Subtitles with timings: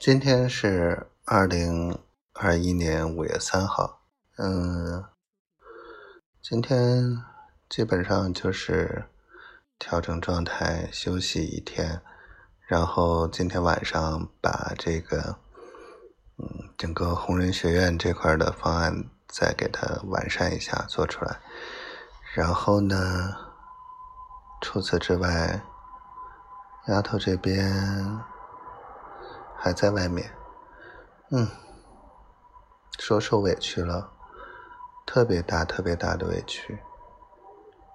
[0.00, 1.98] 今天是二零
[2.32, 4.00] 二一年五月三号，
[4.36, 5.04] 嗯，
[6.40, 7.24] 今天
[7.68, 9.06] 基本上就是
[9.76, 12.00] 调整状态，休息一天，
[12.60, 15.36] 然后今天晚上把这个，
[16.36, 21.40] 嗯，整个红人学院这块的方案再给它完善一下，做出来，
[22.34, 23.34] 然后呢，
[24.60, 25.60] 除此之外。
[26.86, 28.18] 丫头这边
[29.68, 30.32] 还在外面，
[31.30, 31.46] 嗯，
[32.98, 34.10] 说受委屈了，
[35.06, 36.78] 特别大、特别大的委屈，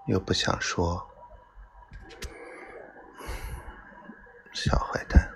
[0.06, 1.10] 又不想说，
[4.54, 5.34] 小坏蛋，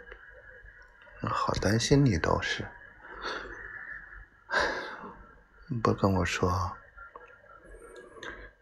[1.28, 2.68] 好担心你倒是，
[5.82, 6.72] 不跟我说，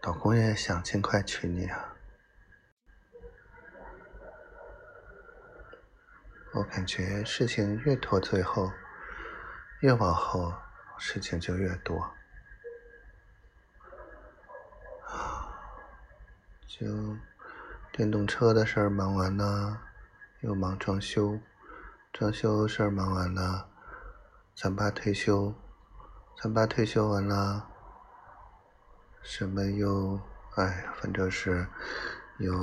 [0.04, 1.95] 老公也想尽快娶你啊。
[6.56, 8.72] 我感觉事情越拖，最后
[9.82, 10.54] 越往后，
[10.98, 12.10] 事情就越多。
[16.66, 16.88] 就
[17.92, 19.82] 电动车的事儿忙完了，
[20.40, 21.38] 又忙装修，
[22.14, 23.68] 装修事儿忙完了，
[24.56, 25.54] 咱爸退休，
[26.42, 27.68] 咱爸退休完了，
[29.22, 30.18] 什么又
[30.56, 31.68] 哎，反正是
[32.38, 32.54] 有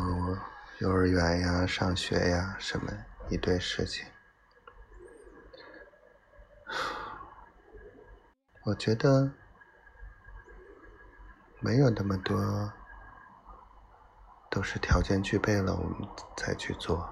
[0.78, 2.90] 幼儿园呀、上学呀什么。
[3.32, 4.06] 一堆事情，
[8.66, 9.32] 我觉得
[11.58, 12.70] 没有那么多，
[14.50, 17.10] 都是条件具备了我们才去做。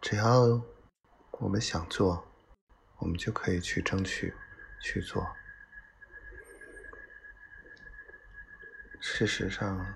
[0.00, 0.62] 只要
[1.32, 2.24] 我们想做，
[2.98, 4.32] 我们就可以去争取
[4.80, 5.26] 去做。
[9.00, 9.94] 事实上，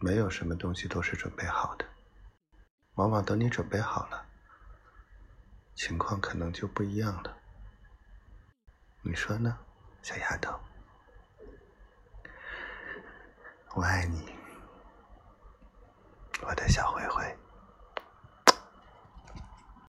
[0.00, 1.95] 没有什么东西都是准备好的。
[2.96, 4.26] 往往等你准备好了，
[5.74, 7.36] 情况可能就不一样了。
[9.02, 9.58] 你说呢，
[10.02, 10.58] 小丫头？
[13.74, 14.34] 我爱你，
[16.42, 17.38] 我的小灰灰。